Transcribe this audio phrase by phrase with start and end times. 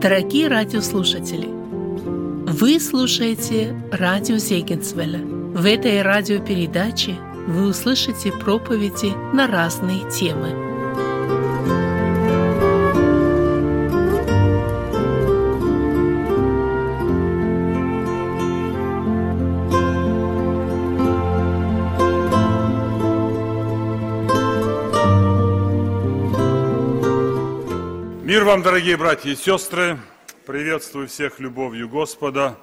[0.00, 5.18] Дорогие радиослушатели, вы слушаете радио Зегенсвелля.
[5.18, 10.69] В этой радиопередаче вы услышите проповеди на разные темы.
[28.40, 29.98] Мир вам, дорогие братья и сестры!
[30.46, 32.56] Приветствую всех любовью Господа.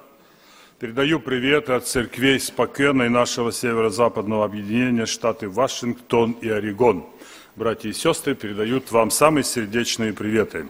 [0.80, 7.06] Передаю привет от церквей Спокена нашего северо-западного объединения штаты Вашингтон и Орегон.
[7.54, 10.68] Братья и сестры передают вам самые сердечные приветы.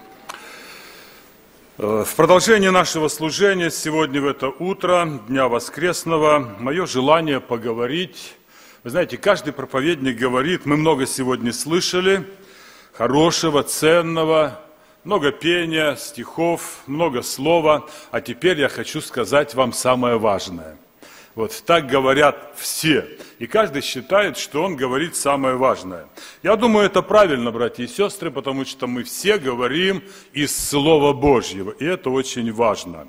[1.79, 8.37] Э, В продолжение нашего служения сегодня в это утро, Дня Воскресного, мое желание поговорить.
[8.85, 12.27] Вы знаете, каждый проповедник говорит, мы много сегодня слышали,
[12.93, 14.68] хорошего, ценного,
[15.09, 20.77] много пения, стихов, много слова, а теперь я хочу сказать вам самое важное.
[21.35, 23.09] Вот так говорят все.
[23.39, 26.09] И каждый считает, что он говорит самое важное.
[26.43, 30.03] Я думаю, это правильно, братья и сестры, потому что мы все говорим
[30.35, 33.09] из Слова Божьего, и это очень важно.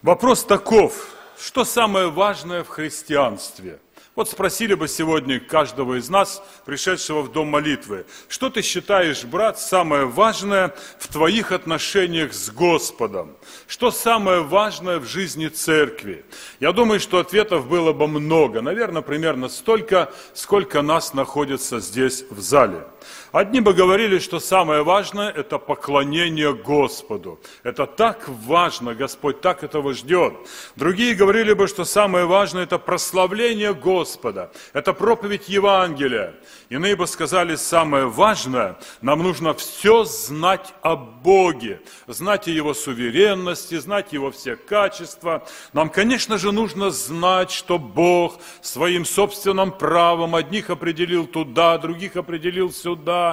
[0.00, 3.78] Вопрос таков, что самое важное в христианстве?
[4.14, 9.58] Вот спросили бы сегодня каждого из нас, пришедшего в дом молитвы, что ты считаешь, брат,
[9.58, 13.36] самое важное в твоих отношениях с Господом?
[13.66, 16.24] Что самое важное в жизни церкви?
[16.60, 22.40] Я думаю, что ответов было бы много, наверное, примерно столько, сколько нас находится здесь в
[22.40, 22.86] зале.
[23.34, 27.40] Одни бы говорили, что самое важное– это поклонение Господу.
[27.64, 30.34] Это так важно, Господь так этого ждет.
[30.76, 36.36] Другие говорили бы, что самое важное– это прославление Господа, это проповедь Евангелия.
[36.68, 43.78] Иные бы сказали, самое важное– нам нужно все знать о Боге, знать о Его суверенности,
[43.78, 45.44] знать Его все качества.
[45.72, 52.70] Нам, конечно же, нужно знать, что Бог своим собственным правом одних определил туда, других определил
[52.70, 53.23] сюда,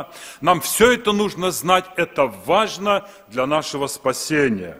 [0.41, 4.77] нам все это нужно знать, это важно для нашего спасения.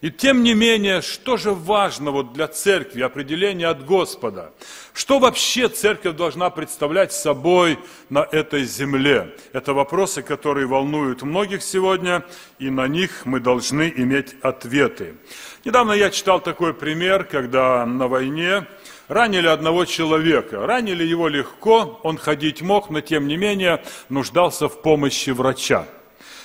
[0.00, 4.52] И тем не менее, что же важно вот для церкви, определение от Господа?
[4.94, 9.34] Что вообще церковь должна представлять собой на этой земле?
[9.52, 12.24] Это вопросы, которые волнуют многих сегодня,
[12.60, 15.16] и на них мы должны иметь ответы.
[15.64, 18.68] Недавно я читал такой пример, когда на войне
[19.08, 20.66] Ранили одного человека.
[20.66, 25.86] Ранили его легко, он ходить мог, но тем не менее нуждался в помощи врача.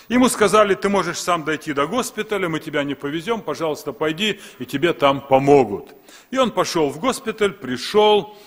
[0.07, 4.66] Ему сказали, ты можешь сам дойти до госпиталя, мы тебя не повезем, пожалуйста, пойди, и
[4.66, 5.94] тебе там помогут.
[6.31, 8.38] И он пошел в госпиталь, пришел,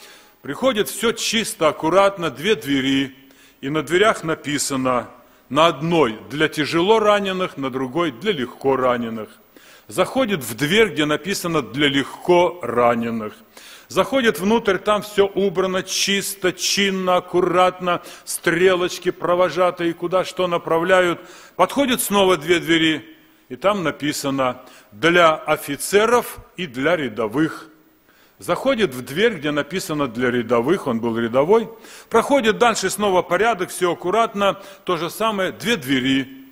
[0.42, 3.14] приходит все чисто, аккуратно, две двери,
[3.60, 5.10] и на дверях написано,
[5.48, 9.28] на одной для тяжело раненых, на другой для легко раненых.
[9.88, 13.34] Заходит в дверь, где написано для легко раненых.
[13.88, 21.20] Заходит внутрь, там все убрано чисто, чинно, аккуратно, стрелочки провожатые, куда что направляют.
[21.54, 23.16] Подходит снова две двери,
[23.48, 27.68] и там написано «для офицеров и для рядовых».
[28.38, 31.70] Заходит в дверь, где написано «для рядовых», он был рядовой.
[32.10, 36.45] Проходит дальше снова порядок, все аккуратно, то же самое, две двери.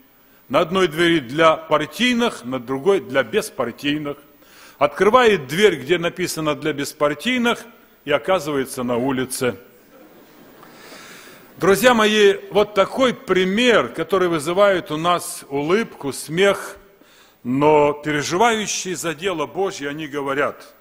[0.54, 4.18] На одной двери для партийных, на другой для беспартийных–
[4.78, 7.64] открывает дверь, где написано для беспартийных,
[8.04, 9.56] и оказывается на улице.
[11.56, 16.76] Друзья мои, вот такой пример, который вызывает у нас улыбку, смех,
[17.42, 20.72] но переживающие за дело Божье, они говорят,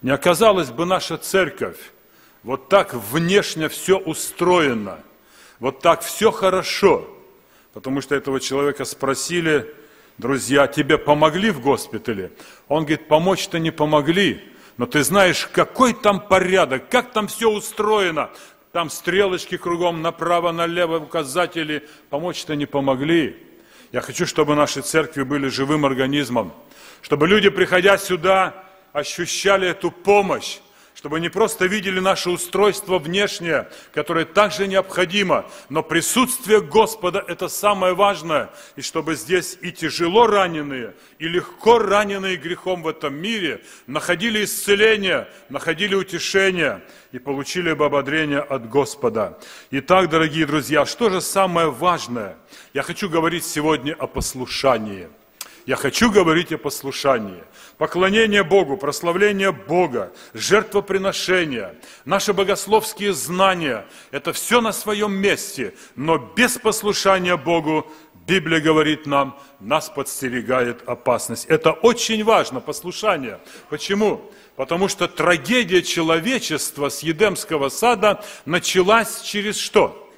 [0.00, 1.76] не оказалась бы наша церковь,
[2.44, 5.00] вот так внешне все устроено,
[5.58, 7.06] вот так все хорошо,
[7.72, 9.74] потому что этого человека спросили,
[10.20, 12.30] Друзья, тебе помогли в госпитале?
[12.68, 14.42] Он говорит, помочь-то не помогли,
[14.76, 18.28] но ты знаешь, какой там порядок, как там все устроено.
[18.72, 21.88] Там стрелочки кругом, направо, налево, указатели.
[22.10, 23.34] Помочь-то не помогли.
[23.92, 26.52] Я хочу, чтобы наши церкви были живым организмом,
[27.00, 30.58] чтобы люди, приходя сюда, ощущали эту помощь,
[30.94, 37.94] чтобы не просто видели наше устройство внешнее, которое также необходимо, но присутствие Господа– это самое
[37.94, 44.44] важное, и чтобы здесь и тяжело раненые, и легко раненые грехом в этом мире находили
[44.44, 46.82] исцеление, находили утешение
[47.12, 49.38] и получили бы ободрение от Господа.
[49.70, 52.36] Итак, дорогие друзья, что же самое важное?
[52.74, 55.08] Я хочу говорить сегодня о послушании–
[55.66, 57.42] я хочу говорить о послушании.
[57.78, 61.74] Поклонение Богу, прославление Бога, жертвоприношение,
[62.04, 67.90] наши богословские знания– это все на своем месте, но без послушания Богу
[68.26, 71.46] Библия говорит нам, нас подстерегает опасность.
[71.46, 73.40] Это очень важно, послушание.
[73.68, 74.30] Почему?
[74.56, 80.09] Потому что трагедия человечества с Едемского сада началась через что?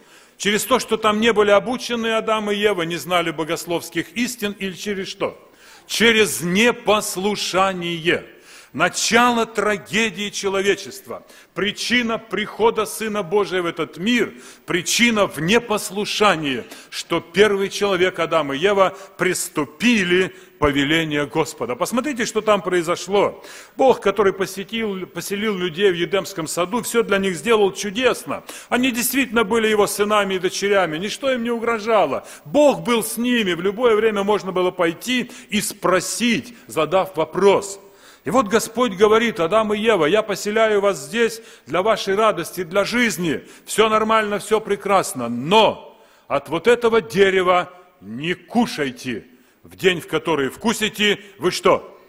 [0.43, 4.73] Через то, что там не были обучены Адам и Ева, не знали богословских истин, или
[4.73, 5.39] через что?
[5.87, 8.25] Через непослушание.
[8.73, 14.33] Начало трагедии человечества, причина прихода Сына Божия в этот мир,
[14.65, 21.77] причина в непослушании, что первый человек, Адам и Ева, приступили повеление Господа.
[21.77, 23.45] Посмотрите, что там произошло.
[23.77, 28.43] Бог, который посетил, поселил людей в Едемском саду, все для них сделал чудесно.
[28.71, 32.27] Они действительно были его сынами и дочерями, ничто им не угрожало.
[32.47, 37.79] Бог был с ними, в любое время можно было пойти и спросить, задав вопрос–
[38.25, 42.85] и вот Господь говорит, Адам и Ева, я поселяю вас здесь для вашей радости, для
[42.85, 43.45] жизни.
[43.65, 45.29] Все нормально, все прекрасно.
[45.29, 49.27] Но от вот этого дерева не кушайте.
[49.65, 52.01] В день, в который вкусите, вы что?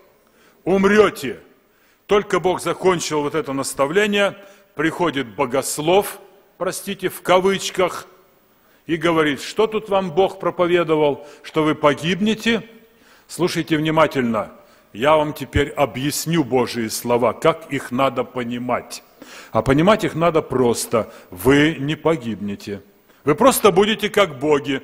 [0.63, 1.39] Умрете.
[2.06, 4.38] Только Бог закончил вот это наставление,
[4.75, 6.19] приходит богослов,
[6.57, 8.07] простите, в кавычках,
[8.86, 12.68] и говорит, что тут вам Бог проповедовал, что вы погибнете?
[13.27, 14.51] Слушайте внимательно–
[14.94, 19.04] я вам теперь объясню Божьи слова, как их надо понимать.
[19.51, 21.12] А понимать их надо просто.
[21.31, 22.84] Вы не погибнете.
[23.24, 24.84] Вы просто будете как боги.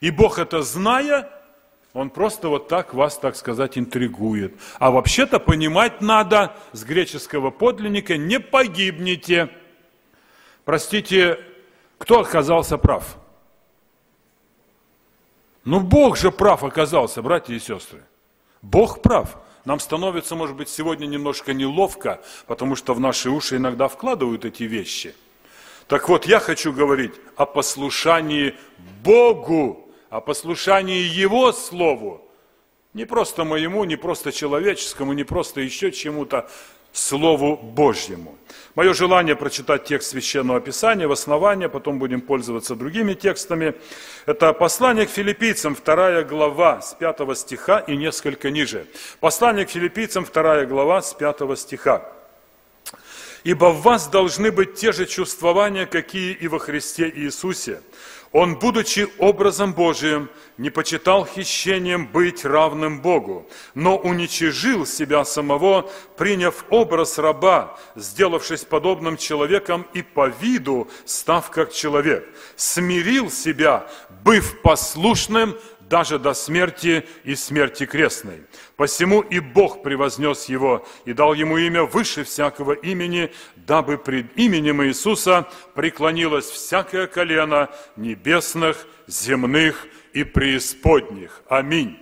[0.00, 1.30] И Бог это зная,
[1.94, 4.54] Он просто вот так вас, так сказать, интригует.
[4.78, 9.48] А вообще-то понимать надо с греческого подлинника «не погибнете».
[10.64, 11.40] Простите,
[11.96, 13.16] кто оказался прав?
[15.64, 18.02] Ну, Бог же прав оказался, братья и сестры.
[18.62, 19.38] Бог прав.
[19.64, 24.62] Нам становится, может быть, сегодня немножко неловко, потому что в наши уши иногда вкладывают эти
[24.62, 25.14] вещи.
[25.88, 28.54] Так вот, я хочу говорить о послушании
[29.02, 32.22] Богу, о послушании Его Слову.
[32.94, 36.48] Не просто моему, не просто человеческому, не просто еще чему-то,
[36.98, 38.36] Слову Божьему.
[38.74, 43.74] Мое желание прочитать текст Священного Писания в основании, потом будем пользоваться другими текстами.
[44.26, 48.86] Это послание к филиппийцам, вторая глава, с пятого стиха и несколько ниже.
[49.20, 52.02] Послание к филиппийцам, вторая глава, с пятого стиха.
[53.44, 57.80] «Ибо в вас должны быть те же чувствования, какие и во Христе Иисусе,
[58.32, 60.28] он, будучи образом Божиим,
[60.58, 69.16] не почитал хищением быть равным Богу, но уничижил себя самого, приняв образ раба, сделавшись подобным
[69.16, 73.88] человеком и по виду став как человек, смирил себя,
[74.24, 75.56] быв послушным
[75.88, 78.42] даже до смерти и смерти крестной.
[78.76, 84.82] Посему и Бог превознес его и дал ему имя выше всякого имени, дабы пред именем
[84.84, 91.42] Иисуса преклонилось всякое колено небесных, земных и преисподних.
[91.48, 91.98] Аминь.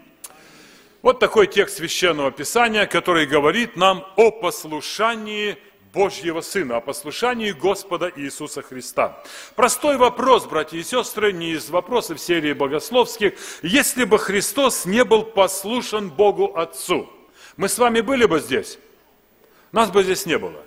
[1.02, 5.56] Вот такой текст Священного Писания, который говорит нам о послушании
[5.96, 9.18] Божьего Сына, о послушании Господа Иисуса Христа.
[9.54, 13.32] Простой вопрос, братья и сестры, не из вопросов серии богословских.
[13.62, 17.08] Если бы Христос не был послушан Богу Отцу,
[17.56, 18.78] мы с вами были бы здесь?
[19.72, 20.62] Нас бы здесь не было.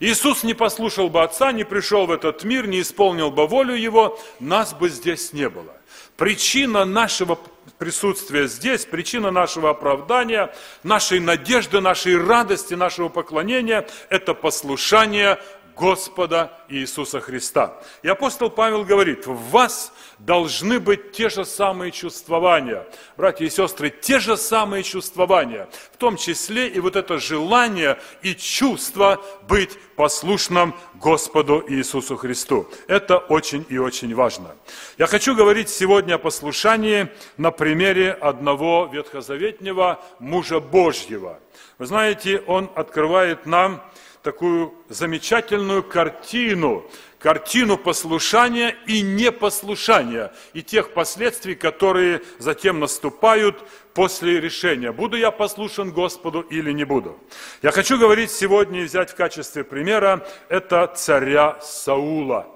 [0.00, 4.18] Иисус не послушал бы Отца, не пришел в этот мир, не исполнил бы волю Его,
[4.40, 5.72] нас бы здесь не было.
[6.16, 7.38] Причина нашего
[7.78, 15.38] присутствия здесь, причина нашего оправдания, нашей надежды, нашей радости, нашего поклонения– это послушание
[15.76, 17.80] Господа Иисуса Христа.
[18.02, 22.86] И апостол Павел говорит, в вас должны быть те же самые чувствования.
[23.16, 28.34] Братья и сестры, те же самые чувствования, в том числе и вот это желание и
[28.34, 32.68] чувство быть послушным Господу Иисусу Христу.
[32.86, 34.54] Это очень и очень важно.
[34.98, 41.40] Я хочу говорить сегодня о послушании на примере одного ветхозаветнего мужа Божьего.
[41.78, 43.82] Вы знаете, он открывает нам
[44.24, 53.62] такую замечательную картину, картину послушания и непослушания, и тех последствий, которые затем наступают
[53.92, 57.18] после решения, буду я послушен Господу или не буду.
[57.60, 62.46] Я хочу говорить сегодня и взять в качестве примера это царя Саула.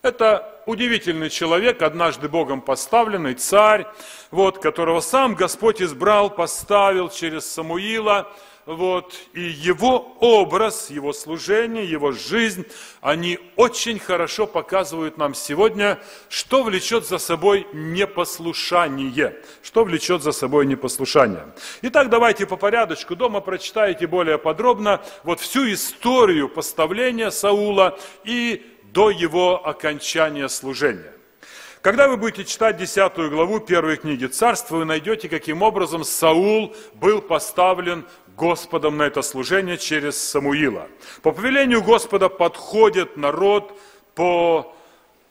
[0.00, 3.86] Это удивительный человек, однажды Богом поставленный царь,
[4.30, 8.32] вот, которого сам Господь избрал, поставил через Самуила–
[8.70, 12.64] вот, и его образ, его служение, его жизнь,
[13.00, 15.98] они очень хорошо показывают нам сегодня,
[16.28, 19.36] что влечет за собой непослушание.
[19.62, 21.46] Что влечет за собой непослушание.
[21.82, 29.10] Итак, давайте по порядочку, дома прочитайте более подробно вот всю историю поставления Саула и до
[29.10, 31.12] его окончания служения.
[31.82, 37.22] Когда вы будете читать 10 главу первой книги Царства, вы найдете, каким образом Саул был
[37.22, 38.04] поставлен
[38.40, 40.88] Господом на это служение через Самуила.
[41.22, 43.78] По повелению Господа подходит народ
[44.14, 44.74] по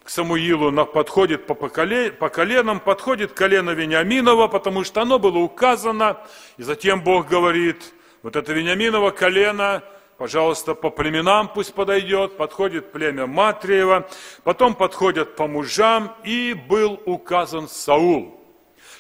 [0.04, 6.18] к Самуилу, подходит по, по коленам, подходит колено Вениаминова, потому что оно было указано,
[6.58, 9.84] и затем Бог говорит, вот это Вениаминово колено–
[10.20, 14.08] пожалуйста, по племенам пусть подойдет, подходит племя Матриева,
[14.44, 18.39] потом подходят по мужам, и был указан Саул.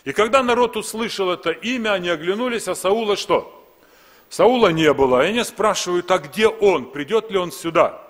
[0.05, 3.58] И когда народ услышал это имя, они оглянулись, а Саула что?
[4.29, 8.01] Саула не было, и они спрашивают, а где он, придет ли он сюда?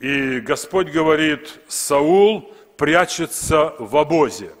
[0.00, 4.52] И Господь говорит, Саул прячется в обозе.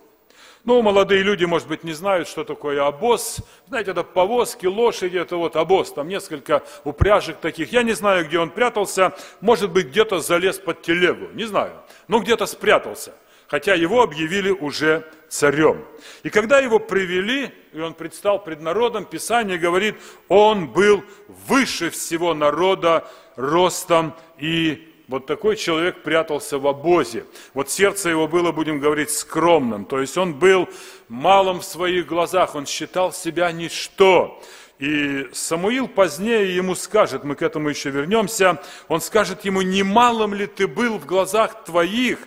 [0.64, 3.38] Ну, молодые люди, может быть, не знают, что такое обоз.
[3.66, 5.92] Знаете, это повозки, лошади, это вот обоз.
[5.92, 7.72] Там несколько упряжек таких.
[7.72, 9.12] Я не знаю, где он прятался.
[9.40, 11.26] Может быть, где-то залез под телегу.
[11.34, 11.72] Не знаю.
[12.06, 13.12] Но где-то спрятался.
[13.48, 15.82] Хотя его объявили уже царем.
[16.22, 19.96] И когда его привели, и он предстал пред народом, Писание говорит,
[20.28, 21.02] он был
[21.48, 27.24] выше всего народа ростом и вот такой человек прятался в обозе.
[27.54, 29.84] Вот сердце его было, будем говорить, скромным.
[29.84, 30.68] То есть он был
[31.08, 34.42] малым в своих глазах, он считал себя ничто.
[34.78, 40.46] И Самуил позднее ему скажет, мы к этому еще вернемся, он скажет ему, немалым ли
[40.46, 42.18] ты был в глазах твоих,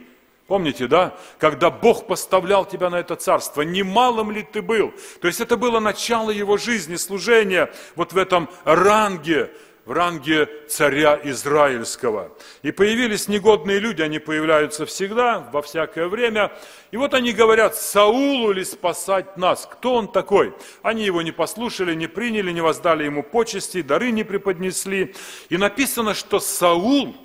[0.48, 1.18] Помните, да?
[1.40, 4.94] Когда Бог поставлял тебя на это царство, немалым ли ты был?
[5.20, 9.50] То есть это было начало его жизни, служения вот в этом ранге,
[9.86, 12.32] в ранге царя Израильского.
[12.62, 16.52] И появились негодные люди, они появляются всегда, во всякое время.
[16.92, 19.68] И вот они говорят, Саулу ли спасать нас?
[19.72, 20.54] Кто он такой?
[20.84, 25.16] Они его не послушали, не приняли, не воздали ему почести, дары не преподнесли.
[25.50, 27.16] И написано, что Саул,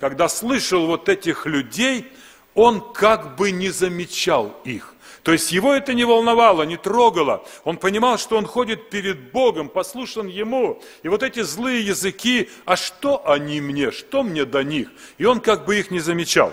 [0.00, 2.10] когда слышал вот этих людей,
[2.54, 4.94] он как бы не замечал их.
[5.24, 7.46] То есть его это не волновало, не трогало.
[7.64, 10.82] Он понимал, что он ходит перед Богом, послушан Ему.
[11.02, 14.90] И вот эти злые языки, а что они мне, что мне до них?
[15.16, 16.52] И он как бы их не замечал.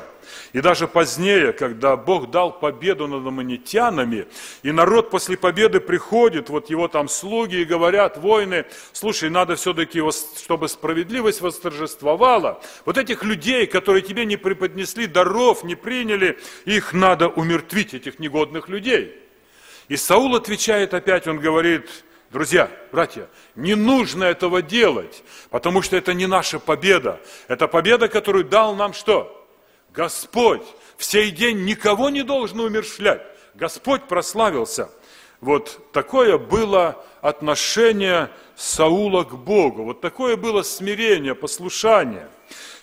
[0.53, 4.27] И даже позднее, когда Бог дал победу над аммонитянами,
[4.63, 10.01] и народ после победы приходит, вот его там слуги и говорят, воины, слушай, надо все-таки,
[10.37, 12.61] чтобы справедливость восторжествовала.
[12.85, 18.69] Вот этих людей, которые тебе не преподнесли даров, не приняли, их надо умертвить, этих негодных
[18.69, 19.17] людей.
[19.87, 21.89] И Саул отвечает опять, он говорит,
[22.31, 27.19] Друзья, братья, не нужно этого делать, потому что это не наша победа.
[27.49, 29.40] Это победа, которую дал нам что?
[29.93, 30.63] Господь
[30.97, 33.21] в сей день никого не должен умершлять.
[33.55, 34.89] Господь прославился.
[35.41, 39.83] Вот такое было отношение Саула к Богу.
[39.83, 42.29] Вот такое было смирение, послушание.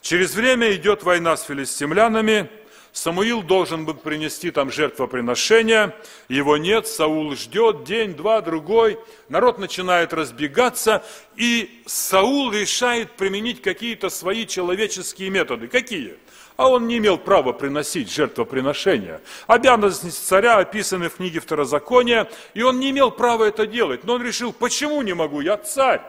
[0.02, 2.50] Через время идет война с филистимлянами.
[2.92, 5.94] Самуил должен был принести там жертвоприношение.
[6.28, 8.98] Его нет, Саул ждет день, два, другой.
[9.28, 11.04] Народ начинает разбегаться.
[11.36, 15.68] И Саул решает применить какие-то свои человеческие методы.
[15.68, 16.16] Какие?
[16.58, 19.20] А он не имел права приносить жертвоприношения.
[19.46, 24.02] Обязанности царя описаны в книге Второзакония, и он не имел права это делать.
[24.02, 26.02] Но он решил, почему не могу, я царь.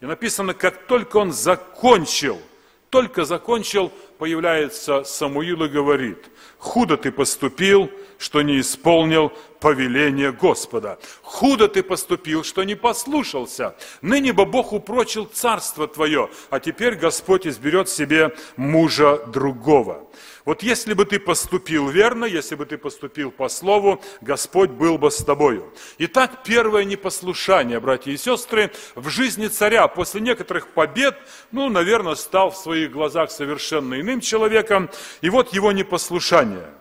[0.00, 2.40] И написано, как только он закончил,
[2.88, 10.98] только закончил, появляется Самуил и говорит, худо ты поступил, что не исполнил повеление Господа.
[11.22, 13.76] Худо ты поступил, что не послушался.
[14.02, 20.08] Ныне бы Бог упрочил царство твое, а теперь Господь изберет себе мужа другого.
[20.44, 25.10] Вот если бы ты поступил верно, если бы ты поступил по слову, Господь был бы
[25.10, 25.72] с тобою.
[25.98, 31.16] Итак, первое непослушание, братья и сестры, в жизни царя после некоторых побед,
[31.52, 36.68] ну, наверное, стал в своих глазах совершенно иным человеком, и вот его непослушание–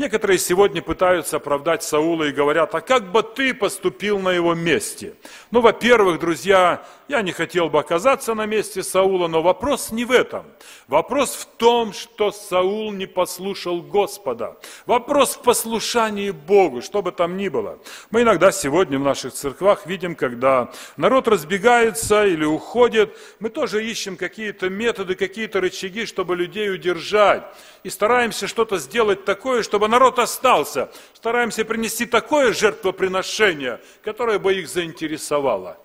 [0.00, 5.12] Некоторые сегодня пытаются оправдать Саула и говорят, а как бы ты поступил на его месте?
[5.50, 10.10] Ну, во-первых, друзья, я не хотел бы оказаться на месте Саула, но вопрос не в
[10.10, 10.46] этом.
[10.88, 14.56] Вопрос в том, что Саул не послушал Господа.
[14.86, 17.78] Вопрос в послушании Богу, что бы там ни было.
[18.10, 24.16] Мы иногда сегодня в наших церквах видим, когда народ разбегается или уходит, мы тоже ищем
[24.16, 27.44] какие-то методы, какие-то рычаги, чтобы людей удержать.
[27.82, 30.90] И стараемся что-то сделать такое, чтобы народ остался.
[31.14, 35.78] Стараемся принести такое жертвоприношение, которое бы их заинтересовало.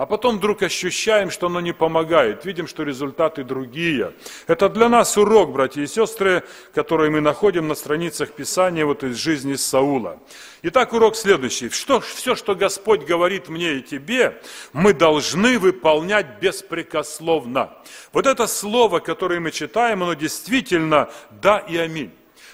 [0.00, 2.46] А потом вдруг ощущаем, что оно не помогает.
[2.46, 4.14] Видим, что результаты другие.
[4.46, 6.42] Это для нас урок, братья и сестры,
[6.72, 10.18] который мы находим на страницах Писания вот из жизни Саула.
[10.62, 11.68] Итак, урок следующий.
[11.68, 14.40] Что, все, что Господь говорит мне и тебе,
[14.72, 17.70] мы должны выполнять беспрекословно.
[18.14, 21.10] Вот это слово, которое мы читаем, оно действительно
[21.42, 22.10] «да» и «аминь».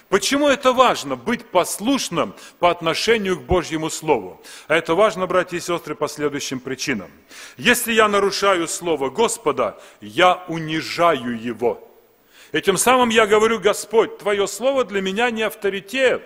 [0.09, 4.41] Почему это важно, быть послушным по отношению к Божьему Слову?
[4.67, 7.11] А это важно, братья и сестры, по следующим причинам.
[7.57, 11.85] Если я нарушаю Слово Господа, я унижаю Его.
[12.53, 16.23] Этим самым я говорю, Господь, Твое Слово для меня не авторитет.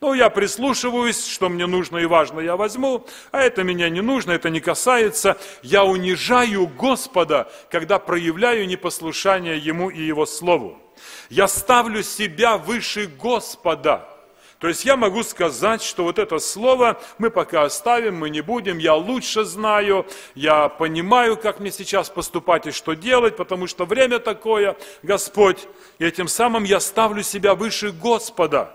[0.00, 4.32] Ну, я прислушиваюсь, что мне нужно и важно, я возьму, а это меня не нужно,
[4.32, 5.38] это не касается.
[5.62, 10.83] Я унижаю Господа, когда проявляю непослушание Ему и Его Слову.
[11.30, 14.08] Я ставлю себя выше Господа.
[14.64, 18.78] То есть я могу сказать, что вот это слово мы пока оставим, мы не будем,
[18.78, 24.20] я лучше знаю, я понимаю, как мне сейчас поступать и что делать, потому что время
[24.20, 25.68] такое, Господь,
[25.98, 28.74] и этим самым я ставлю себя выше Господа.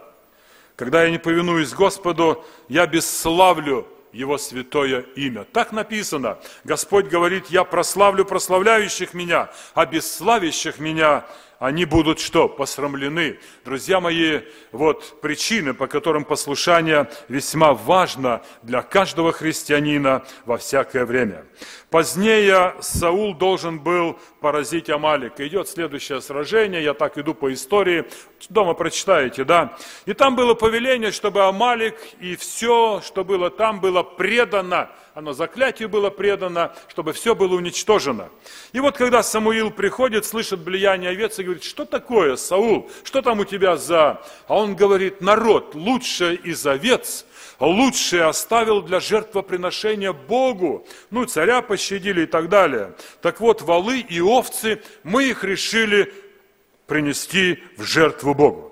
[0.76, 5.44] Когда я не повинуюсь Господу, я бесславлю Его святое имя.
[5.44, 6.38] Так написано.
[6.64, 11.26] Господь говорит, я прославлю прославляющих меня, а бесславящих меня
[11.60, 12.48] они будут что?
[12.48, 13.38] Посрамлены.
[13.66, 14.40] Друзья мои,
[14.72, 21.46] вот причины, по которым послушание весьма важно для каждого христианина во всякое время.
[21.90, 25.46] Позднее Саул должен был поразить Амалика.
[25.46, 28.06] Идет следующее сражение, я так иду по истории,
[28.48, 29.78] дома прочитаете, да?
[30.06, 35.90] И там было повеление, чтобы Амалик и все, что было там, было предано оно заклятию
[35.90, 38.30] было предано, чтобы все было уничтожено.
[38.74, 43.40] И вот когда Самуил приходит, слышит влияние овец и говорит, что такое, Саул, что там
[43.40, 44.22] у тебя за...
[44.48, 47.26] А он говорит, народ, лучшее из овец,
[47.60, 50.86] лучшее оставил для жертвоприношения Богу.
[51.10, 52.94] Ну, царя пощадили и так далее.
[53.22, 56.14] Так вот, валы и овцы, мы их решили
[56.88, 58.69] принести в жертву Богу.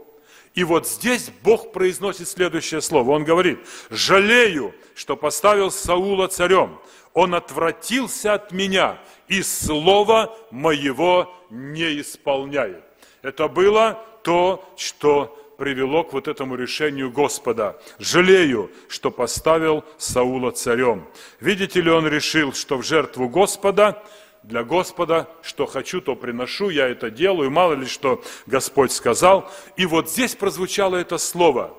[0.58, 3.12] И вот здесь Бог произносит следующее слово.
[3.12, 3.60] Он говорит,
[3.92, 6.80] жалею, что поставил Саула царем.
[7.14, 8.98] Он отвратился от меня
[9.28, 12.84] и слова моего не исполняет.
[13.22, 17.80] Это было то, что привело к вот этому решению Господа.
[18.00, 21.08] Жалею, что поставил Саула царем.
[21.40, 24.04] Видите ли, он решил, что в жертву Господа
[24.48, 29.52] для Господа, что хочу, то приношу, я это делаю, мало ли что Господь сказал.
[29.76, 31.76] И вот здесь прозвучало это слово.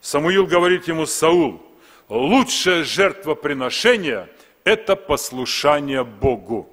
[0.00, 1.62] Самуил говорит ему, Саул,
[2.08, 4.28] лучшее жертвоприношение–
[4.64, 6.68] это послушание Богу.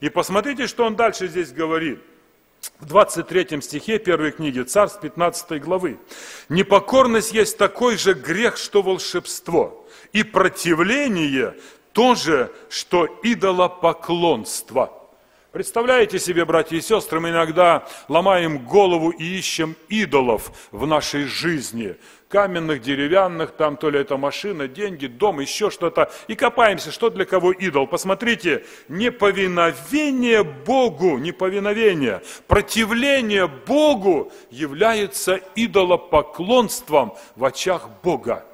[0.00, 2.00] И посмотрите, что он дальше здесь говорит.
[2.78, 5.98] В 23 стихе первой книги Царств 15 главы.
[6.50, 11.54] «Непокорность есть такой же грех, что волшебство, и противление
[11.98, 14.92] то же, что идолопоклонство.
[15.50, 21.96] Представляете себе, братья и сестры, мы иногда ломаем голову и ищем идолов в нашей жизни.
[22.28, 26.08] Каменных, деревянных, там то ли это машина, деньги, дом, еще что-то.
[26.28, 27.88] И копаемся, что для кого идол.
[27.88, 38.46] Посмотрите, неповиновение Богу, неповиновение, противление Богу является идолопоклонством в очах Бога.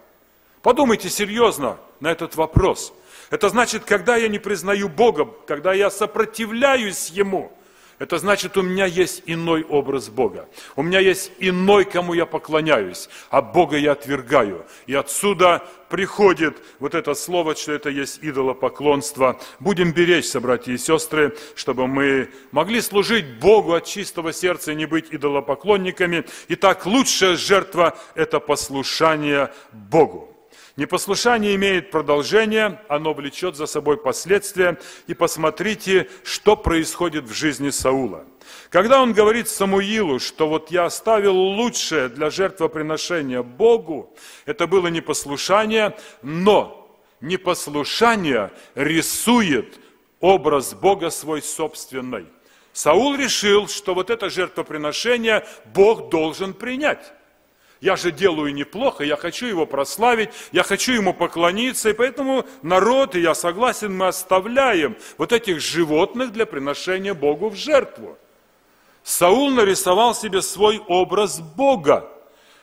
[0.63, 2.95] Подумайте серьезно на этот вопрос–
[3.35, 7.51] это значит, когда я не признаю Бога, когда я сопротивляюсь Ему,
[7.99, 10.49] это значит, у меня есть иной образ Бога.
[10.77, 14.67] У меня есть иной, кому я поклоняюсь, а Бога я отвергаю.
[14.87, 19.41] И отсюда приходит вот это слово, что это есть идолопоклонство.
[19.59, 24.87] Будем беречься, братья и сестры, чтобы мы могли служить Богу от чистого сердца и не
[24.87, 26.25] быть идолопоклонниками.
[26.51, 30.34] Итак, лучшая жертва– это послушание Богу.
[30.77, 34.77] Непослушание имеет продолжение, оно влечет за собой последствия.
[35.07, 38.25] И посмотрите, что происходит в жизни Саула.
[38.71, 45.97] Когда он говорит Самуилу, что вот я оставил лучшее для жертвоприношения Богу, это было непослушание,
[46.23, 49.79] но непослушание рисует
[50.19, 52.27] образ Бога свой собственный.
[52.73, 57.13] Саул решил, что вот это жертвоприношение Бог должен принять.
[57.85, 63.15] Я же делаю неплохо, я хочу его прославить, я хочу ему поклониться, и поэтому народ,
[63.15, 68.17] и я согласен, мы оставляем вот этих животных для приношения Богу в жертву.
[69.03, 72.09] Саул нарисовал себе свой образ Бога.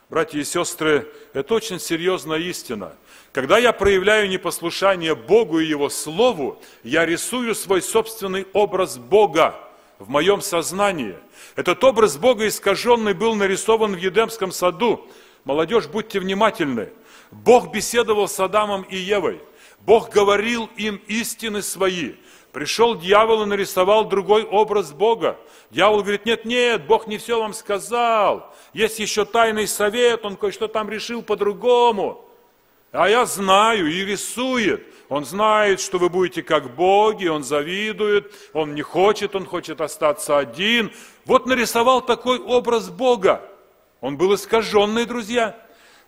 [0.09, 2.95] Братья и сестры, это очень серьезная истина.
[3.31, 9.53] Когда я проявляю непослушание Богу и Его Слову, я рисую свой собственный образ Бога
[10.01, 11.15] в моем сознании.
[11.55, 15.07] Этот образ Бога искаженный был нарисован в Едемском саду.
[15.43, 16.89] Молодежь, будьте внимательны.
[17.29, 19.41] Бог беседовал с Адамом и Евой.
[19.81, 22.13] Бог говорил им истины свои.
[22.51, 25.37] Пришел дьявол и нарисовал другой образ Бога.
[25.69, 28.53] Дьявол говорит, нет, нет, Бог не все вам сказал.
[28.73, 32.25] Есть еще тайный совет, он кое-что там решил по-другому.
[32.91, 34.85] А я знаю и рисует.
[35.11, 40.37] Он знает, что вы будете как боги, он завидует, он не хочет, он хочет остаться
[40.37, 40.89] один.
[41.25, 43.41] Вот нарисовал такой образ Бога.
[43.99, 45.57] Он был искаженный, друзья.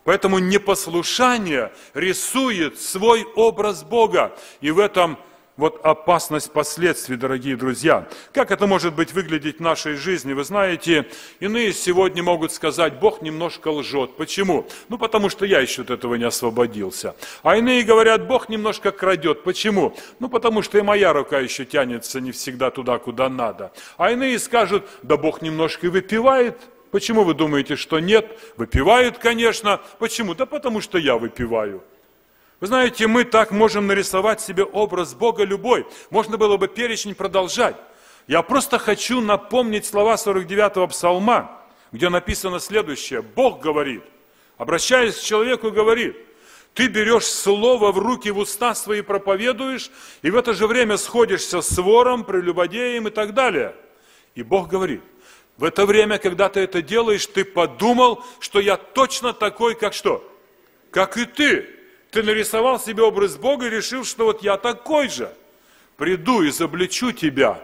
[0.05, 4.37] Поэтому непослушание рисует свой образ Бога.
[4.61, 5.19] И в этом
[5.55, 8.07] вот опасность последствий, дорогие друзья.
[8.33, 10.33] Как это может быть выглядеть в нашей жизни?
[10.33, 11.07] Вы знаете,
[11.39, 14.15] иные сегодня могут сказать, Бог немножко лжет.
[14.17, 14.67] Почему?
[14.89, 17.15] Ну, потому что я еще от этого не освободился.
[17.43, 19.43] А иные говорят, Бог немножко крадет.
[19.43, 19.95] Почему?
[20.19, 23.71] Ну, потому что и моя рука еще тянется не всегда туда, куда надо.
[23.97, 26.57] А иные скажут, да Бог немножко выпивает.
[26.89, 28.39] Почему вы думаете, что нет?
[28.57, 29.81] Выпивает, конечно.
[29.99, 30.35] Почему?
[30.35, 31.83] Да потому что я выпиваю.
[32.63, 35.85] Вы знаете, мы так можем нарисовать себе образ Бога любой.
[36.09, 37.75] Можно было бы перечень продолжать.
[38.25, 43.21] Я просто хочу напомнить слова 49-го псалма, где написано следующее.
[43.21, 44.01] Бог говорит,
[44.57, 46.15] обращаясь к человеку, говорит,
[46.73, 51.61] ты берешь слово в руки, в уста свои проповедуешь, и в это же время сходишься
[51.61, 53.75] с вором, прелюбодеем и так далее.
[54.35, 55.01] И Бог говорит,
[55.57, 60.25] в это время, когда ты это делаешь, ты подумал, что я точно такой, как что?
[60.91, 61.82] Как и ты.
[62.13, 65.33] Ты нарисовал себе образ Бога и решил, что вот я такой же.
[65.97, 67.59] Приду, изобличу тебя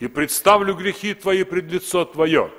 [0.00, 2.50] и представлю грехи твои пред лицо твое.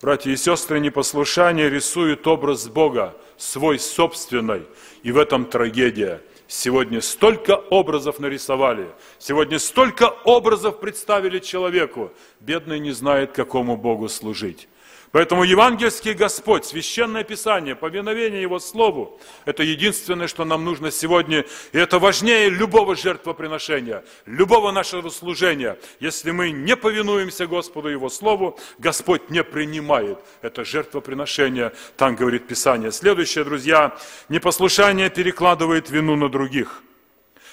[0.00, 4.62] Братья и сестры, непослушание рисует образ Бога, свой собственный,
[5.02, 6.22] и в этом трагедия.
[6.48, 8.88] Сегодня столько образов нарисовали,
[9.18, 12.12] сегодня столько образов представили человеку.
[12.40, 14.68] Бедный не знает, какому Богу служить.
[15.12, 21.78] Поэтому евангельский Господь, священное Писание, повиновение Его Слову, это единственное, что нам нужно сегодня, и
[21.78, 25.78] это важнее любого жертвоприношения, любого нашего служения.
[26.00, 32.90] Если мы не повинуемся Господу Его Слову, Господь не принимает это жертвоприношение, там говорит Писание.
[32.90, 33.96] Следующее, друзья,
[34.28, 36.82] непослушание перекладывает вину на других.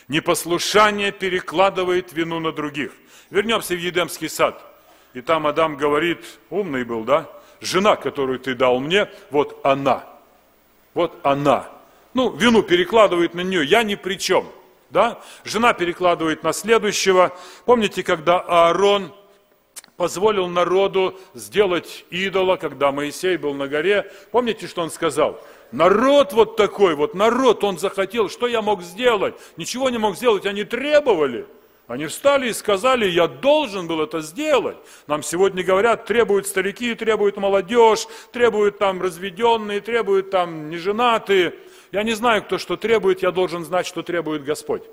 [0.08, 2.92] Непослушание перекладывает вину на других.
[3.30, 4.62] Вернемся в Едемский сад.
[5.14, 7.30] И там Адам говорит, умный был, да?
[7.66, 10.06] Жена, которую ты дал мне, вот она.
[10.94, 11.70] Вот она.
[12.14, 14.46] Ну, вину перекладывает на нее, я ни при чем.
[14.90, 15.20] Да?
[15.44, 17.36] Жена перекладывает на следующего.
[17.66, 19.12] Помните, когда Аарон
[19.98, 24.12] позволил народу сделать идола, когда Моисей был на горе?
[24.32, 25.40] Помните, что он сказал?
[25.72, 29.34] Народ вот такой, вот народ, он захотел, что я мог сделать?
[29.58, 31.48] Ничего не мог сделать, они требовали.
[31.88, 34.78] Они встали и сказали, я должен был это сделать.
[35.08, 41.54] Нам сегодня говорят, требуют старики, требуют молодежь, требуют там разведенные, требуют там неженатые.
[41.92, 44.84] Я не знаю, кто что требует, я должен знать, что требует Господь.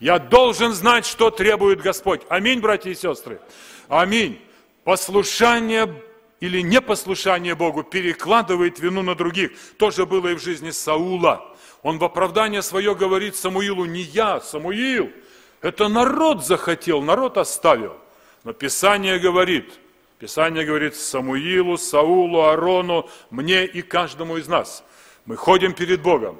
[0.00, 2.22] Я должен знать, что требует Господь.
[2.28, 3.40] Аминь, братья и сестры.
[3.88, 4.40] Аминь.
[4.82, 6.02] Послушание
[6.40, 9.52] или непослушание Богу перекладывает вину на других.
[9.78, 11.56] То же было и в жизни Саула.
[11.82, 15.12] Он в оправдание свое говорит Самуилу, не я, Самуил–
[15.64, 17.96] это народ захотел, народ оставил.
[18.44, 19.72] Но Писание говорит,
[20.18, 24.84] Писание говорит Самуилу, Саулу, Арону, мне и каждому из нас.
[25.24, 26.38] Мы ходим перед Богом,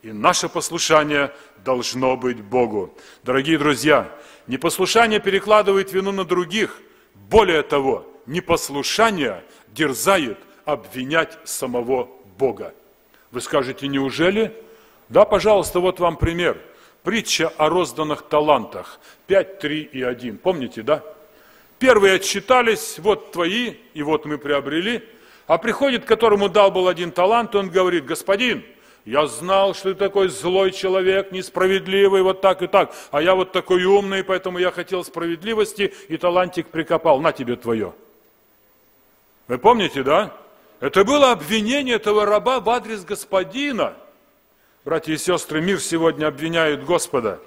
[0.00, 2.96] и наше послушание должно быть Богу.
[3.24, 4.10] Дорогие друзья,
[4.46, 6.80] непослушание перекладывает вину на других.
[7.28, 12.08] Более того, непослушание дерзает обвинять самого
[12.38, 12.72] Бога.
[13.32, 14.56] Вы скажете, неужели?
[15.10, 16.58] Да, пожалуйста, вот вам пример–
[17.02, 19.00] Притча о розданных талантах.
[19.26, 20.38] 5, 3 и 1.
[20.38, 21.02] Помните, да?
[21.78, 25.02] Первые отчитались, вот твои, и вот мы приобрели.
[25.48, 28.62] А приходит, которому дал был один талант, он говорит, господин,
[29.04, 32.94] я знал, что ты такой злой человек, несправедливый, вот так и так.
[33.10, 37.20] А я вот такой умный, поэтому я хотел справедливости, и талантик прикопал.
[37.20, 37.92] На тебе твое.
[39.48, 40.32] Вы помните, да?
[40.78, 43.94] Это было обвинение этого раба в адрес господина.
[44.84, 47.40] Братья и сестры, мир сегодня обвиняет Господа.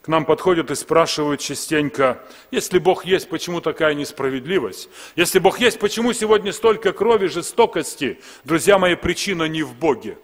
[0.00, 4.88] К нам подходят и спрашивают частенько, если Бог есть, почему такая несправедливость?
[5.14, 8.18] Если Бог есть, почему сегодня столько крови, жестокости?
[8.44, 10.16] Друзья мои, причина не в Боге.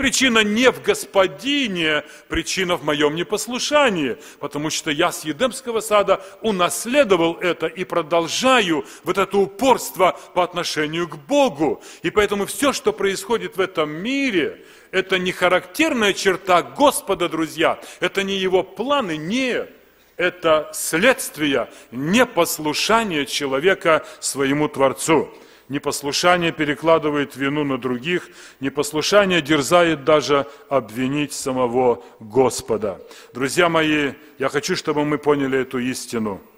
[0.00, 7.34] Причина не в Господине, причина в моем непослушании, потому что я с Едемского сада унаследовал
[7.34, 11.82] это и продолжаю вот это упорство по отношению к Богу.
[12.02, 18.22] И поэтому все, что происходит в этом мире, это не характерная черта Господа, друзья, это
[18.22, 19.70] не его планы, нет.
[20.16, 25.28] Это следствие непослушания человека своему Творцу.
[25.70, 28.28] Непослушание перекладывает вину на других,
[28.58, 33.00] непослушание дерзает даже обвинить самого Господа.
[33.32, 36.40] Друзья мои, я хочу, чтобы мы поняли эту истину–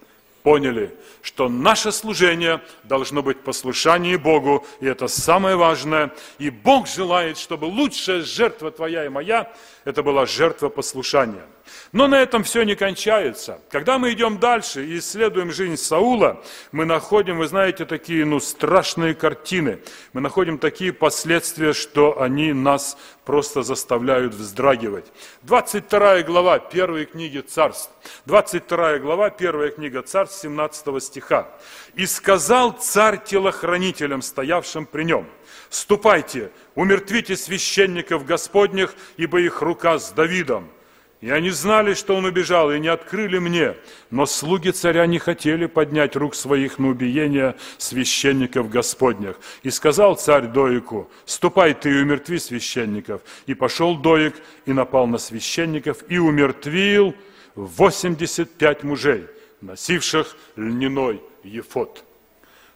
[0.43, 6.13] поняли, что наше служение должно быть послушание Богу, и это самое важное.
[6.39, 9.53] И Бог желает, чтобы лучшая жертва твоя и моя
[9.85, 11.47] Это была жертва послушания.
[11.93, 13.61] Но на этом все не кончается.
[13.71, 19.15] Когда мы идем дальше и исследуем жизнь Саула, мы находим, вы знаете, такие ну, страшные
[19.15, 19.81] картины.
[20.13, 25.07] Мы находим такие последствия, что они нас просто заставляют вздрагивать.
[25.43, 27.91] 22 глава первой книги Царств.
[28.27, 31.49] 22 глава, первая книга Царств, 17 стиха.
[31.95, 35.27] «И сказал царь телохранителям, стоявшим при нем,
[35.69, 40.69] «Ступайте, умертвите священников Господних, ибо их рука с Давидом».
[41.23, 43.77] И они знали, что он убежал, и не открыли мне.
[44.11, 49.39] Но слуги царя не хотели поднять рук своих на убиение священников Господних.
[49.63, 53.23] И сказал царь Доику, ступай ты и умертви священников.
[53.47, 54.35] И пошел Доик
[54.67, 57.15] и напал на священников, и умертвил
[57.55, 59.27] 85 мужей,
[59.61, 62.03] носивших льняной ефот.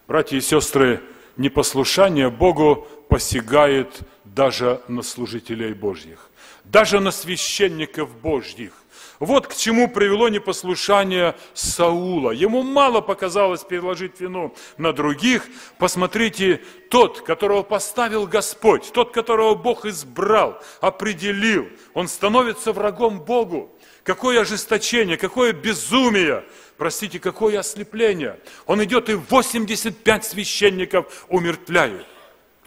[0.07, 1.01] Братья и сестры,
[1.35, 6.29] непослушание Богу посягает даже на служителей Божьих
[6.71, 8.71] даже на священников Божьих.
[9.19, 12.31] Вот к чему привело непослушание Саула.
[12.31, 15.47] Ему мало показалось переложить вину на других.
[15.79, 23.75] Посмотрите, тот, которого поставил Господь, тот, которого Бог избрал, определил, он становится врагом Богу.
[24.03, 26.45] Какое ожесточение, какое безумие,
[26.77, 28.39] простите, какое ослепление.
[28.67, 32.05] Он идет и 85 священников умертвляет.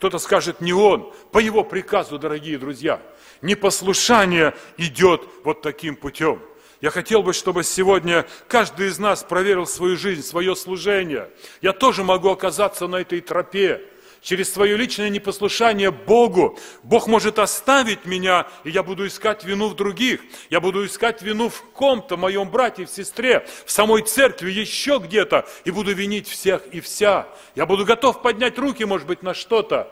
[0.00, 3.02] Кто-то скажет, не он, по его приказу, дорогие друзья–
[3.42, 6.40] непослушание идет вот таким путем.
[6.80, 11.28] Я хотел бы, чтобы сегодня каждый из нас проверил свою жизнь, свое служение.
[11.60, 13.82] Я тоже могу оказаться на этой тропе.
[14.22, 19.76] Через свое личное непослушание Богу Бог может оставить меня, и я буду искать вину в
[19.76, 20.20] других.
[20.50, 25.48] Я буду искать вину в ком-то, моем брате, в сестре, в самой церкви, еще где-то,
[25.64, 27.28] и буду винить всех и вся.
[27.54, 29.88] Я буду готов поднять руки, может быть, на что-то.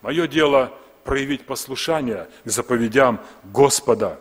[0.00, 0.72] Мое дело
[1.04, 4.18] проявить послушание к заповедям Господа.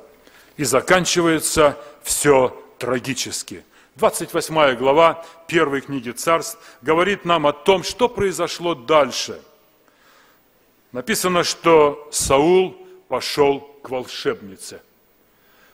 [0.57, 3.63] И заканчивается все трагически.
[3.95, 9.39] 28 глава первой книги Царств говорит нам о том, что произошло дальше.
[10.91, 12.75] Написано, что Саул
[13.07, 14.81] пошел к волшебнице.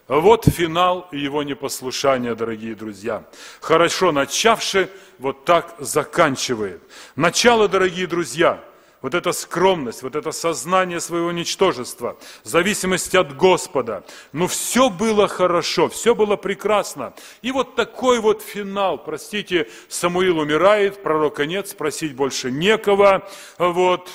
[0.07, 3.23] Вот финал его непослушания, дорогие друзья.
[3.61, 6.81] Хорошо начавший, вот так заканчивает.
[7.15, 8.63] Начало, дорогие друзья–
[9.01, 14.03] вот эта скромность, вот это сознание своего ничтожества, зависимость от Господа.
[14.33, 17.13] Ну, все было хорошо, все было прекрасно.
[17.41, 23.27] И вот такой вот финал, простите, Самуил умирает, пророка нет, спросить больше некого.
[23.57, 24.09] Вот.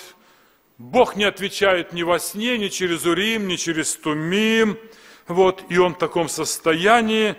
[0.76, 4.78] Бог не отвечает ни во сне, ни через Урим, ни через Тумим.
[5.28, 5.62] Вот.
[5.70, 7.36] И он в таком состоянии,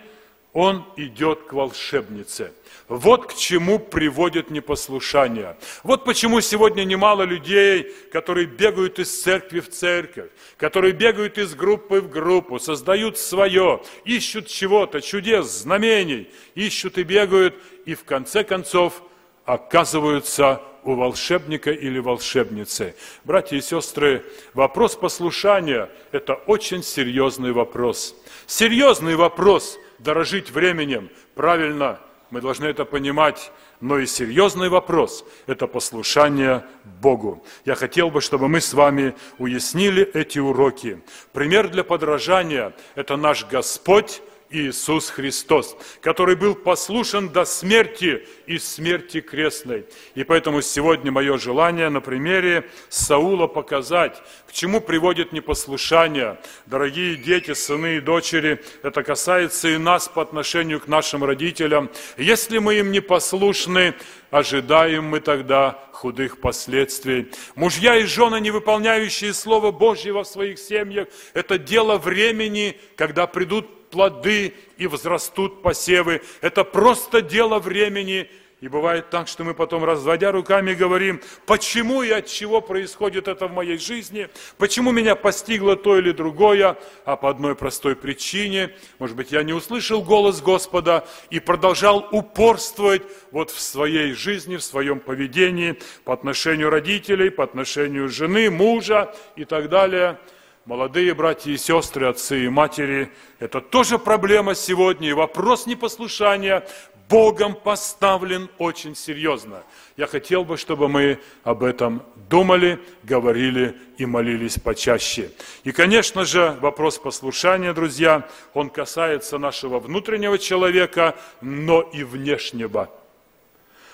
[0.56, 2.52] он идет к волшебнице–
[2.88, 5.58] вот к чему приводит непослушание.
[5.84, 12.00] Вот почему сегодня немало людей, которые бегают из церкви в церковь, которые бегают из группы
[12.00, 19.02] в группу, создают свое, ищут чего-то, чудес, знамений, ищут и бегают, и в конце концов
[19.46, 22.96] оказываются у волшебника или волшебницы.
[23.24, 28.16] Братья и сестры, вопрос послушания– это очень серьезный вопрос.
[28.46, 32.00] Серьезный вопрос– дорожить временем, правильно–
[32.32, 33.52] мы должны это понимать.
[33.82, 36.66] Но и серьезный вопрос– это послушание
[37.02, 37.46] Богу.
[37.66, 41.02] Я хотел бы, чтобы мы с вами уяснили эти уроки.
[41.34, 49.20] Пример для подражания– это наш Господь Иисус Христос, который был послушен до смерти и смерти
[49.20, 49.86] крестной.
[50.14, 56.40] И поэтому сегодня мое желание на примере Саула показать, к чему приводит непослушание.
[56.66, 61.90] Дорогие дети, сыны и дочери, это касается и нас по отношению к нашим родителям.
[62.18, 63.96] Если мы им не послушны,
[64.30, 67.32] ожидаем мы тогда худых последствий.
[67.56, 73.85] Мужья и жены, не выполняющие Слово Божье в своих семьях, это дело времени, когда придут
[73.96, 76.22] плоды и возрастут посевы.
[76.42, 78.30] Это просто дело времени.
[78.60, 83.48] И бывает так, что мы потом, разводя руками, говорим, почему и от чего происходит это
[83.48, 84.28] в моей жизни,
[84.58, 89.54] почему меня постигло то или другое, а по одной простой причине, может быть, я не
[89.54, 96.70] услышал голос Господа и продолжал упорствовать вот в своей жизни, в своем поведении по отношению
[96.70, 100.20] родителей, по отношению жены, мужа и так далее–
[100.66, 106.68] Молодые братья и сестры, отцы и матери, это тоже проблема сегодня, и вопрос непослушания
[107.08, 109.62] Богом поставлен очень серьезно.
[109.96, 112.02] Я хотел бы, чтобы мы об этом
[112.32, 115.30] думали, говорили и молились почаще.
[115.64, 122.90] И, конечно же, вопрос послушания, друзья, он касается нашего внутреннего человека, но и внешнего.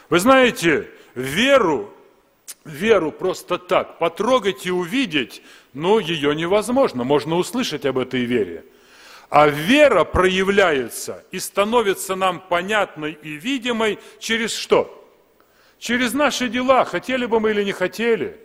[0.10, 1.94] Вы знаете, веру,
[2.64, 5.42] веру просто так потрогать и увидеть–
[5.74, 7.04] ну, ее невозможно.
[7.04, 8.66] Можно услышать об этой вере.
[9.30, 14.98] А вера проявляется и становится нам понятной и видимой через что?
[15.80, 18.38] Через наши дела, хотели бы мы или не хотели.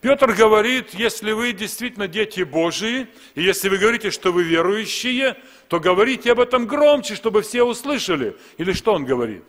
[0.00, 5.36] Петр говорит, если вы действительно дети Божии, и если вы говорите, что вы верующие,
[5.68, 8.36] то говорите об этом громче, чтобы все услышали.
[8.58, 9.44] Или что он говорит?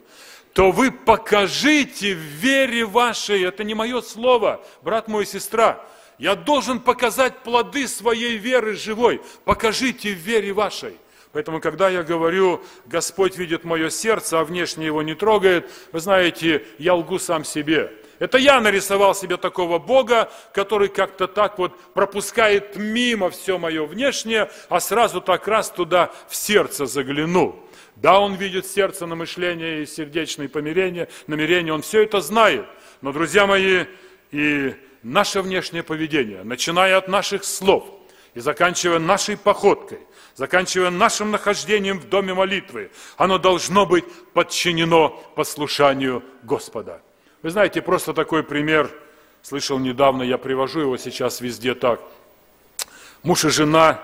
[0.53, 5.83] То вы покажите в вере вашей, это не мое слово, брат мой и сестра,
[6.17, 9.21] я должен показать плоды своей веры живой.
[9.45, 10.97] Покажите в вере вашей.
[11.31, 16.63] Поэтому, когда я говорю, Господь видит мое сердце, а внешне его не трогает, вы знаете,
[16.77, 17.91] я лгу сам себе.
[18.19, 24.51] Это я нарисовал себе такого Бога, который как-то так вот пропускает мимо все мое внешнее,
[24.69, 27.55] а сразу так раз туда в сердце заглянул.
[27.95, 32.65] Да, он видит сердце, намышление и сердечные помирения, намерения, он все это знает.
[33.01, 33.85] Но, друзья мои,
[34.31, 37.85] и наше внешнее поведение, начиная от наших слов
[38.33, 39.99] и заканчивая нашей походкой,
[40.35, 47.01] заканчивая нашим нахождением в доме молитвы, оно должно быть подчинено послушанию Господа.
[47.41, 48.89] Вы знаете, просто такой пример,
[49.41, 51.99] слышал недавно, я привожу его сейчас везде так.
[53.21, 54.01] Муж и жена,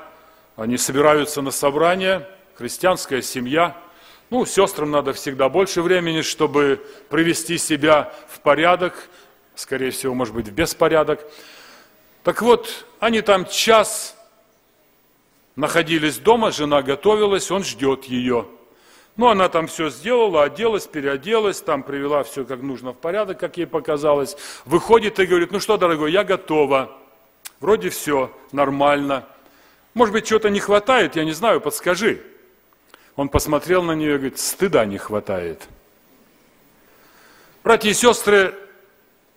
[0.55, 3.77] они собираются на собрание, христианская семья.
[4.29, 9.09] Ну, сестрам надо всегда больше времени, чтобы привести себя в порядок,
[9.59, 11.19] скорее всего, может быть, в беспорядок.
[12.23, 14.15] Так вот, они там час
[15.55, 18.47] находились дома, жена готовилась, он ждет ее.
[19.17, 23.57] Ну, она там все сделала, оделась, переоделась, там привела все как нужно в порядок, как
[23.57, 24.37] ей показалось.
[24.63, 26.97] Выходит и говорит, ну что, дорогой, я готова.
[27.59, 29.25] Вроде все нормально.
[29.93, 32.21] Может быть, чего-то не хватает, я не знаю, подскажи.
[33.17, 35.67] Он посмотрел на нее и говорит, стыда не хватает.
[37.61, 38.55] Братья и сестры,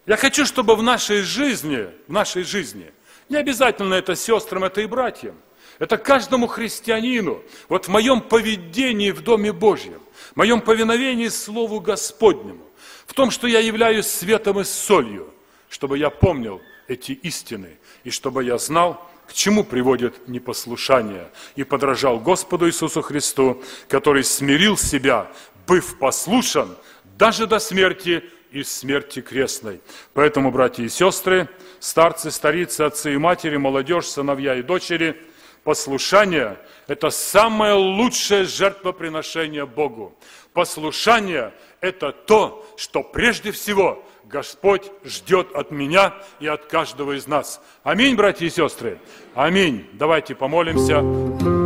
[0.07, 2.91] я хочу, чтобы в нашей жизни, в нашей жизни,
[3.29, 5.37] не обязательно это сестрам, это и братьям,
[5.79, 10.01] это каждому христианину, вот в моем поведении в Доме Божьем,
[10.33, 12.65] в моем повиновении Слову Господнему,
[13.07, 15.33] в том, что я являюсь светом и солью,
[15.69, 22.19] чтобы я помнил эти истины, и чтобы я знал, к чему приводит непослушание, и подражал
[22.19, 25.31] Господу Иисусу Христу, который смирил себя,
[25.67, 26.77] быв послушан
[27.17, 29.81] даже до смерти и смерти крестной.
[30.15, 31.49] Поэтому, братья и сестры,
[31.81, 35.17] старцы, старицы, отцы и матери, молодежь, сыновья и дочери,
[35.65, 40.17] послушание– это самое лучшее жертвоприношение Богу.
[40.53, 47.61] Послушание– это то, что прежде всего Господь ждет от меня и от каждого из нас.
[47.83, 48.99] Аминь, братья и сестры.
[49.35, 49.89] Аминь.
[49.93, 51.62] Давайте помолимся.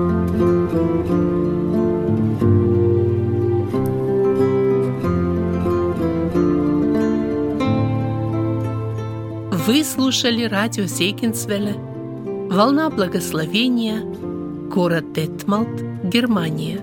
[9.76, 14.00] Вы слушали радио Зейгенсвелле «Волна благословения»,
[14.70, 15.68] город Детмалт,
[16.02, 16.80] Германия.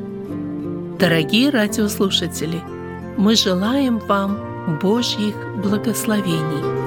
[1.00, 2.62] Дорогие радиослушатели,
[3.18, 4.38] мы желаем вам
[4.80, 6.83] Божьих благословений.